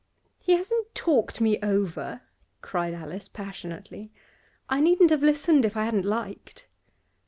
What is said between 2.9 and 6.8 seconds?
Alice, passionately. 'I needn't have listened if I hadn't liked.